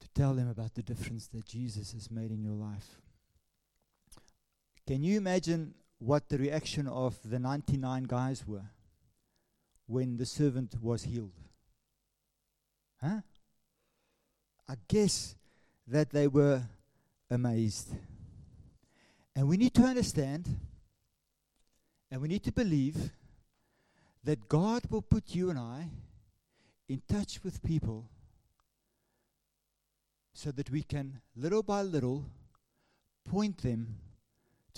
[0.00, 3.02] to tell them about the difference that Jesus has made in your life.
[4.86, 8.70] Can you imagine what the reaction of the 99 guys were
[9.86, 11.32] when the servant was healed?
[13.00, 13.20] Huh?
[14.68, 15.34] I guess
[15.86, 16.62] that they were
[17.30, 17.88] amazed.
[19.34, 20.48] And we need to understand
[22.10, 23.10] and we need to believe
[24.24, 25.90] that God will put you and I
[26.88, 28.08] in touch with people
[30.32, 32.24] so that we can, little by little,
[33.24, 33.96] point them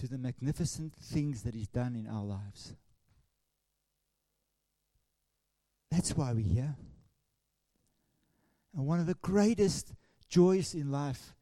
[0.00, 2.74] to the magnificent things that He's done in our lives.
[5.90, 6.74] That's why we're here.
[8.74, 9.92] And one of the greatest
[10.26, 11.34] joys in life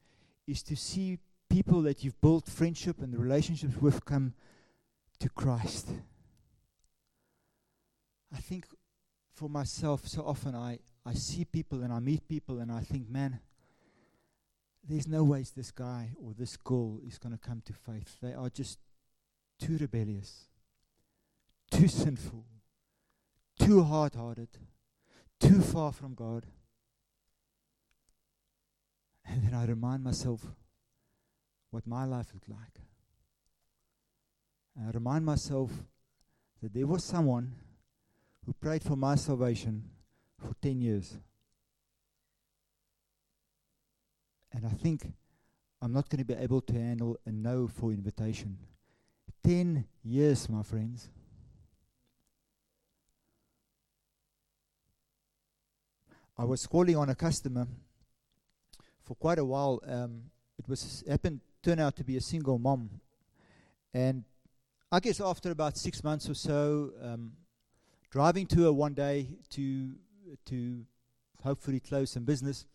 [0.49, 1.18] is to see
[1.49, 4.35] people that you've built friendship and relationships with come
[5.21, 5.90] to Christ.
[8.35, 8.64] I think
[9.35, 13.09] for myself, so often I, I see people and I meet people and I think,
[13.09, 13.38] man,
[14.88, 18.16] there's no ways this guy or this girl is going to come to faith.
[18.22, 18.79] They are just
[19.61, 20.48] too rebellious,
[21.70, 22.44] too sinful,
[23.59, 24.48] too hard hearted,
[25.38, 26.46] too far from God.
[29.27, 30.46] And then I remind myself
[31.70, 32.81] what my life looked like.
[34.74, 35.70] And I remind myself
[36.62, 37.53] that there was someone
[38.46, 39.90] who prayed for my salvation
[40.38, 41.18] for 10 years.
[44.59, 45.12] And I think
[45.81, 48.59] I'm not going to be able to handle a no for invitation.
[49.44, 51.09] 10 years, my friends.
[56.37, 57.68] I was calling on a customer
[59.05, 59.81] for quite a while.
[59.87, 60.23] Um,
[60.59, 62.90] it was happened turned out to be a single mom,
[63.94, 64.25] and
[64.90, 67.31] I guess after about six months or so, um,
[68.11, 69.92] driving to her one day to
[70.47, 70.85] to
[71.44, 72.66] hopefully close some business.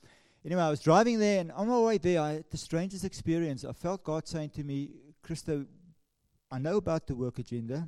[0.46, 3.64] Anyway, I was driving there, and on my way there, I had the strangest experience.
[3.64, 5.66] I felt God saying to me, "Christo,
[6.52, 7.88] I know about the work agenda.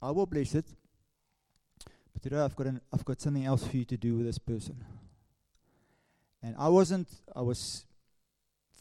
[0.00, 0.64] I will bless it,
[2.12, 4.38] but today I've got an, I've got something else for you to do with this
[4.38, 4.82] person."
[6.42, 7.08] And I wasn't.
[7.36, 7.84] I was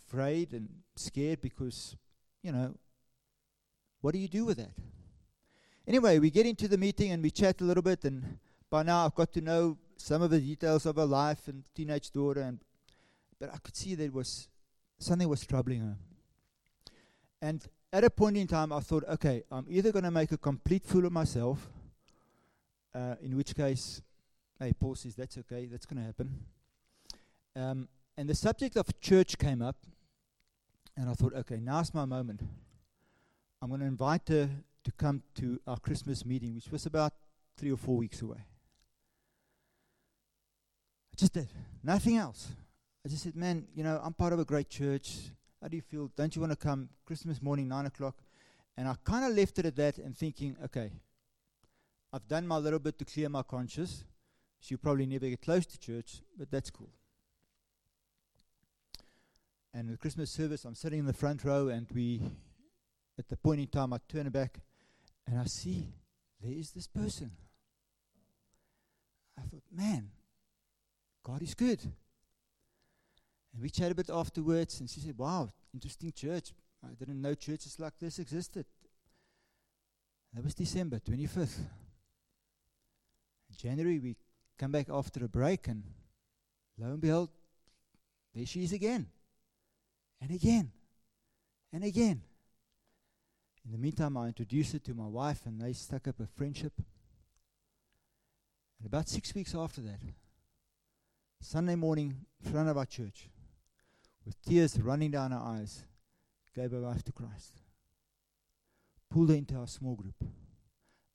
[0.06, 1.98] afraid and scared because,
[2.44, 2.76] you know,
[4.00, 4.72] what do you do with that?
[5.86, 9.06] Anyway, we get into the meeting and we chat a little bit, and by now
[9.06, 12.60] I've got to know some of the details of her life and teenage daughter, and
[13.40, 14.48] but I could see there was
[15.00, 15.98] something was troubling her.
[17.42, 20.38] And at a point in time, I thought, okay, I'm either going to make a
[20.38, 21.68] complete fool of myself,
[22.96, 24.02] uh, in which case,
[24.60, 26.40] hey, Paul says that's okay, that's going to happen.
[27.56, 27.88] Um,
[28.18, 29.78] and the subject of church came up,
[30.96, 32.42] and I thought, okay, now's my moment.
[33.62, 34.50] I'm going to invite her
[34.84, 37.14] to come to our Christmas meeting, which was about
[37.56, 38.46] three or four weeks away.
[41.18, 41.50] Just did.
[41.84, 42.50] Nothing else.
[43.04, 45.32] I just said, man, you know, I'm part of a great church.
[45.62, 46.12] How do you feel?
[46.16, 48.16] Don't you want to come Christmas morning, 9 o'clock?
[48.78, 50.92] And I kind of left it at that and thinking, okay,
[52.14, 54.04] I've done my little bit to clear my conscience.
[54.60, 56.90] She'll probably never get close to church, but that's cool.
[59.74, 62.22] And the Christmas service, I'm sitting in the front row, and we,
[63.18, 64.60] at the point in time, I turn back
[65.26, 65.88] and I see
[66.42, 67.32] there is this person.
[69.38, 70.10] I thought, man,
[71.28, 71.84] God is good.
[73.54, 76.54] And we chatted a bit afterwards, and she said, Wow, interesting church.
[76.82, 78.66] I didn't know churches like this existed.
[80.34, 81.58] That was December 25th.
[83.50, 84.16] In January, we
[84.58, 85.84] come back after a break, and
[86.78, 87.30] lo and behold,
[88.34, 89.08] there she is again.
[90.22, 90.72] And again.
[91.74, 92.22] And again.
[93.66, 96.74] In the meantime, I introduced her to my wife, and they stuck up a friendship.
[98.80, 100.00] And about six weeks after that,
[101.42, 103.30] Sunday morning, in front of our church,
[104.26, 105.86] with tears running down her eyes,
[106.54, 107.62] gave her life to Christ.
[109.10, 110.16] Pulled her into our small group.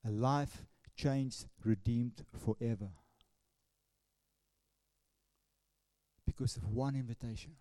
[0.06, 0.64] A life
[0.96, 2.88] changed, redeemed forever.
[6.24, 7.52] Because of one invitation.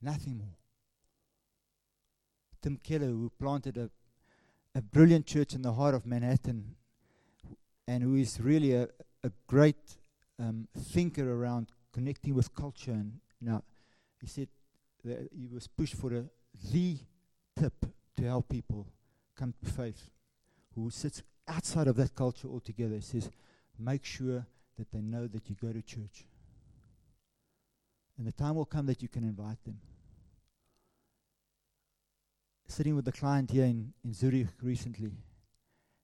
[0.00, 0.56] Nothing more.
[2.60, 3.90] Tim Keller, who planted a,
[4.74, 6.74] a brilliant church in the heart of Manhattan,
[7.86, 8.88] and who is really a,
[9.22, 9.98] a great
[10.42, 12.90] um, thinker around connecting with culture.
[12.90, 13.62] And now
[14.20, 14.48] he said
[15.04, 16.24] that he was pushed for a,
[16.72, 16.98] the
[17.58, 17.86] tip
[18.16, 18.86] to help people
[19.36, 20.10] come to faith
[20.74, 22.96] who sits outside of that culture altogether.
[22.96, 23.30] He says,
[23.78, 24.46] make sure
[24.78, 26.26] that they know that you go to church.
[28.18, 29.78] And the time will come that you can invite them.
[32.68, 35.10] Sitting with a client here in, in Zurich recently,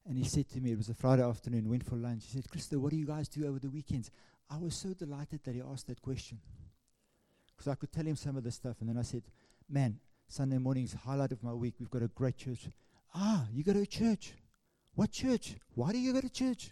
[0.08, 2.24] and he said to me, it was a Friday afternoon, went for lunch.
[2.26, 4.10] He said, Christo, what do you guys do over the weekends?
[4.50, 6.38] I was so delighted that he asked that question.
[7.54, 8.76] Because I could tell him some of the stuff.
[8.80, 9.22] And then I said,
[9.68, 11.74] man, Sunday morning's highlight of my week.
[11.78, 12.68] We've got a great church.
[13.14, 14.32] Ah, you go to a church.
[14.94, 15.56] What church?
[15.74, 16.70] Why do you go to church?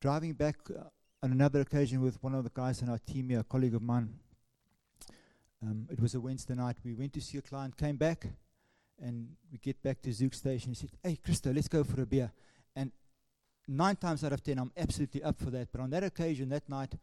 [0.00, 0.84] Driving back uh,
[1.22, 3.82] on another occasion with one of the guys in our team here, a colleague of
[3.82, 4.14] mine.
[5.62, 6.76] Um, it was a Wednesday night.
[6.82, 8.26] We went to see a client, came back,
[9.02, 10.70] and we get back to Zug Station.
[10.70, 12.30] He said, Hey, Christo, let's go for a beer.
[12.74, 12.92] And
[13.66, 15.68] nine times out of ten, I'm absolutely up for that.
[15.72, 16.94] But on that occasion, that night,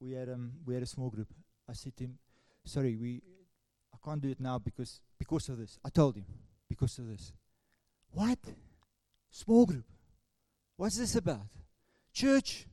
[0.00, 1.28] we had, um, we had a small group.
[1.68, 2.18] I said to him,
[2.64, 3.22] Sorry, we,
[3.92, 5.78] I can't do it now because, because of this.
[5.84, 6.24] I told him,
[6.68, 7.32] because of this.
[8.10, 8.38] What?
[9.30, 9.84] Small group.
[10.76, 11.46] What's this about?
[12.12, 12.66] Church.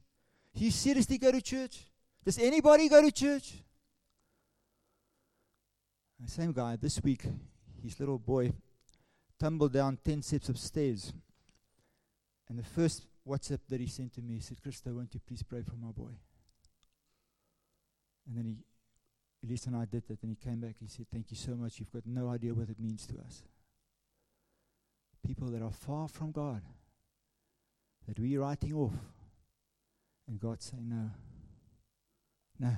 [0.53, 1.85] You seriously go to church?
[2.23, 3.53] Does anybody go to church?
[6.19, 7.23] The same guy this week,
[7.81, 8.51] his little boy
[9.39, 11.13] tumbled down 10 steps of stairs.
[12.49, 15.43] And the first WhatsApp that he sent to me, he said, Christo, won't you please
[15.43, 16.11] pray for my boy?
[18.27, 18.57] And then he,
[19.47, 20.75] Elise and I did that, and he came back.
[20.79, 21.79] He said, Thank you so much.
[21.79, 23.43] You've got no idea what it means to us.
[25.25, 26.61] People that are far from God,
[28.07, 28.93] that we're writing off,
[30.27, 31.09] and God saying, No,
[32.59, 32.75] no.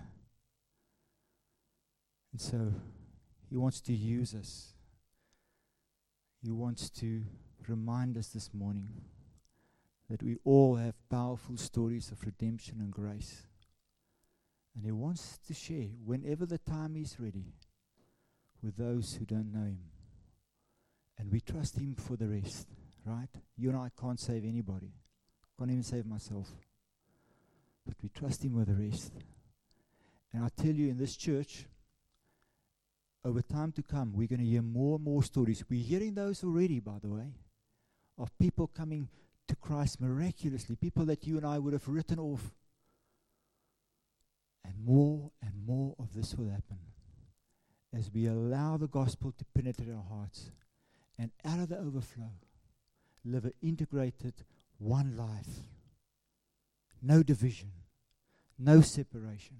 [2.32, 2.74] And so
[3.49, 4.74] he wants to use us.
[6.44, 7.24] He wants to
[7.68, 8.89] remind us this morning
[10.10, 13.44] that we all have powerful stories of redemption and grace.
[14.76, 17.54] And He wants to share, whenever the time is ready,
[18.64, 19.84] with those who don't know Him.
[21.18, 22.68] And we trust Him for the rest,
[23.06, 23.30] right?
[23.56, 24.94] You and I can't save anybody,
[25.60, 26.50] can't even save myself.
[27.86, 29.14] But we trust Him with the rest.
[30.34, 31.66] And I tell you, in this church,
[33.24, 35.63] over time to come, we're going to hear more and more stories.
[35.69, 37.34] We're hearing those already, by the way,
[38.17, 39.09] of people coming
[39.47, 42.51] to Christ miraculously, people that you and I would have written off.
[44.63, 46.78] And more and more of this will happen
[47.93, 50.51] as we allow the gospel to penetrate our hearts
[51.19, 52.32] and out of the overflow
[53.26, 54.34] live an integrated
[54.78, 55.65] one life.
[57.01, 57.72] No division,
[58.57, 59.57] no separation.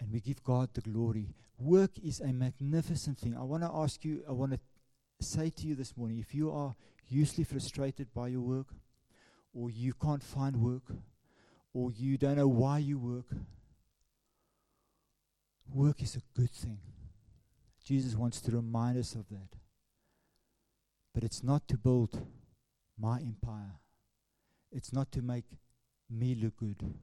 [0.11, 1.29] we give God the glory.
[1.57, 3.35] Work is a magnificent thing.
[3.37, 4.59] I want to ask you, I want to
[5.19, 6.75] say to you this morning if you are
[7.07, 8.67] usually frustrated by your work,
[9.53, 10.83] or you can't find work,
[11.73, 13.25] or you don't know why you work,
[15.73, 16.79] work is a good thing.
[17.83, 19.57] Jesus wants to remind us of that.
[21.13, 22.25] But it's not to build
[22.97, 23.79] my empire,
[24.71, 25.45] it's not to make
[26.09, 26.93] me look good,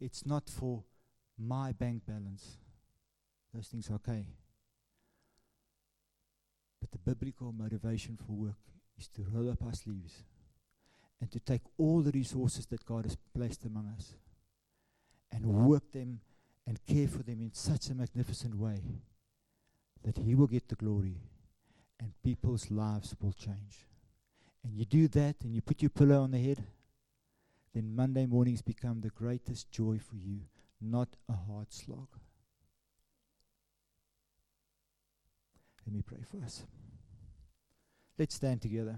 [0.00, 0.84] it's not for
[1.38, 2.58] my bank balance.
[3.54, 4.26] Those things are okay.
[6.80, 8.58] But the biblical motivation for work
[8.98, 10.22] is to roll up our sleeves
[11.20, 14.14] and to take all the resources that God has placed among us
[15.32, 16.20] and work them
[16.66, 18.82] and care for them in such a magnificent way
[20.04, 21.16] that He will get the glory
[22.00, 23.86] and people's lives will change.
[24.64, 26.62] And you do that and you put your pillow on the head,
[27.74, 30.40] then Monday mornings become the greatest joy for you,
[30.80, 32.08] not a hard slog.
[35.86, 36.64] Let me pray for us.
[38.18, 38.96] Let's stand together.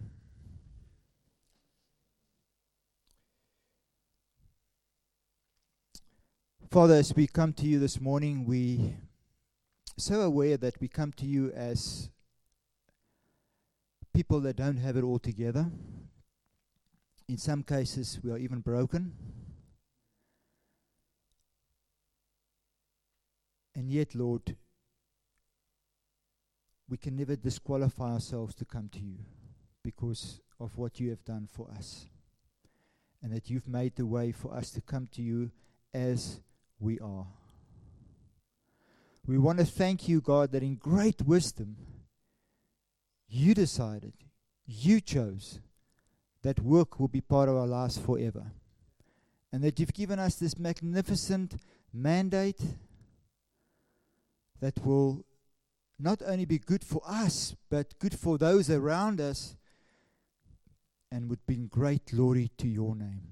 [6.71, 8.95] Father, as we come to you this morning, we
[9.99, 12.11] so aware that we come to you as
[14.15, 15.71] people that don't have it all together.
[17.29, 19.13] In some cases, we are even broken.
[23.75, 24.57] And yet, Lord,
[26.89, 29.19] we can never disqualify ourselves to come to you
[29.85, 32.07] because of what you have done for us.
[33.23, 35.51] And that you've made the way for us to come to you
[35.95, 36.41] as
[36.79, 37.27] we are.
[39.27, 41.77] We want to thank you, God, that in great wisdom,
[43.29, 44.15] you decided,
[44.67, 45.61] you chose
[46.43, 48.53] that work will be part of our lives forever.
[49.53, 51.57] And that you've given us this magnificent
[51.93, 52.61] mandate
[54.61, 55.25] that will
[55.99, 59.57] not only be good for us, but good for those around us
[61.13, 63.23] and would bring great glory to your name.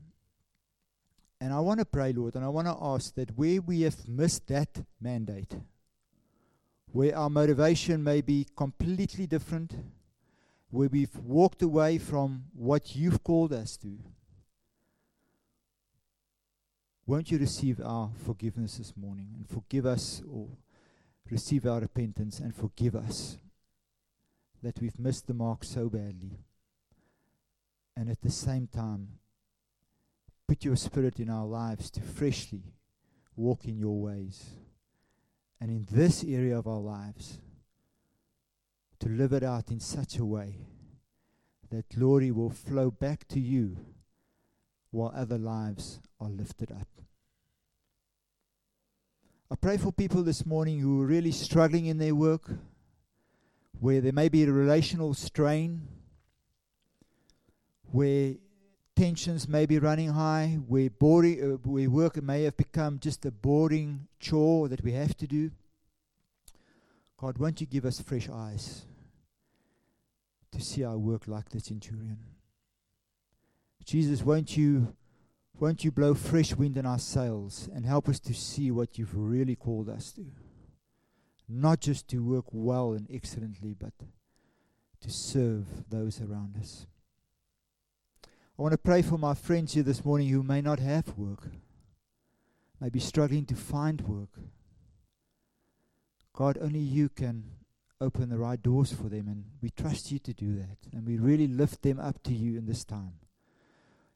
[1.41, 4.09] And I want to pray, Lord, and I want to ask that where we have
[4.09, 5.55] missed that mandate,
[6.91, 9.75] where our motivation may be completely different,
[10.71, 13.99] where we've walked away from what you've called us to,
[17.07, 20.49] won't you receive our forgiveness this morning and forgive us or
[21.31, 23.39] receive our repentance and forgive us
[24.63, 26.39] that we've missed the mark so badly.
[27.97, 29.09] And at the same time,
[30.47, 32.63] put your spirit in our lives to freshly
[33.37, 34.51] walk in your ways.
[35.61, 37.41] And in this area of our lives,
[39.01, 40.57] to live it out in such a way
[41.71, 43.77] that glory will flow back to you
[44.91, 46.89] while other lives are lifted up.
[49.51, 52.51] I pray for people this morning who are really struggling in their work,
[53.81, 55.89] where there may be a relational strain,
[57.91, 58.35] where
[58.95, 63.31] tensions may be running high, where, boring, uh, where work may have become just a
[63.31, 65.51] boring chore that we have to do.
[67.17, 68.83] God, won't you give us fresh eyes
[70.53, 72.19] to see our work like the centurion?
[73.83, 74.95] Jesus, won't you
[75.61, 79.17] won't you blow fresh wind in our sails and help us to see what you've
[79.17, 80.27] really called us to?
[81.49, 83.93] Not just to work well and excellently, but
[85.01, 86.87] to serve those around us.
[88.25, 91.49] I want to pray for my friends here this morning who may not have work,
[92.81, 94.31] may be struggling to find work.
[96.33, 97.45] God, only you can
[98.01, 100.77] open the right doors for them, and we trust you to do that.
[100.93, 103.15] And we really lift them up to you in this time.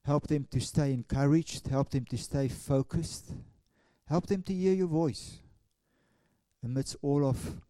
[0.04, 1.68] Help them to stay encouraged.
[1.68, 3.32] Help them to stay focused.
[4.06, 5.38] Help them to hear your voice
[6.64, 7.60] amidst all of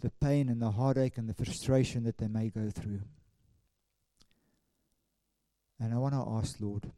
[0.00, 3.00] the pain and the heartache and the frustration that they may go through.
[5.78, 6.90] And I want to ask, Lord,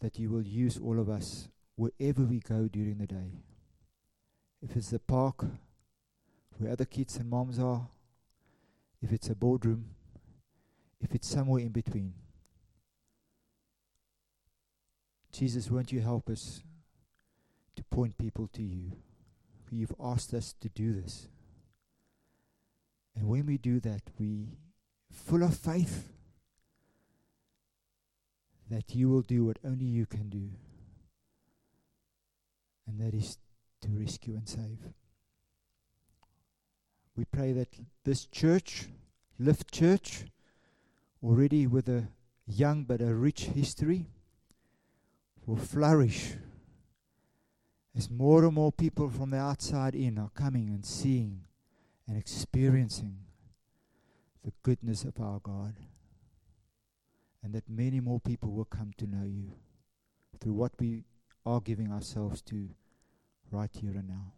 [0.00, 3.32] that you will use all of us wherever we go during the day.
[4.62, 5.44] If it's the park
[6.58, 7.88] where other kids and moms are,
[9.02, 9.90] if it's a boardroom,
[11.00, 12.14] if it's somewhere in between.
[15.36, 16.62] Jesus, won't you help us
[17.74, 18.92] to point people to you?
[19.70, 21.28] You've asked us to do this.
[23.14, 24.56] And when we do that, we
[25.12, 26.08] full of faith
[28.70, 30.48] that you will do what only you can do.
[32.86, 33.36] And that is
[33.82, 34.78] to rescue and save.
[37.14, 37.68] We pray that
[38.04, 38.86] this church,
[39.38, 40.24] Lift Church,
[41.22, 42.08] already with a
[42.46, 44.06] young but a rich history,
[45.46, 46.32] will flourish
[47.96, 51.40] as more and more people from the outside in are coming and seeing
[52.06, 53.16] and experiencing
[54.44, 55.74] the goodness of our God.
[57.42, 59.52] And that many more people will come to know you
[60.40, 61.04] through what we
[61.44, 62.68] are giving ourselves to
[63.52, 64.32] right here and now.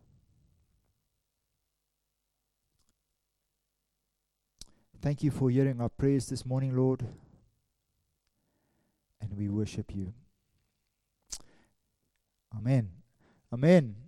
[5.00, 7.06] Thank you for hearing our prayers this morning, Lord.
[9.20, 10.12] And we worship you.
[12.54, 12.90] Amen.
[13.52, 14.07] Amen.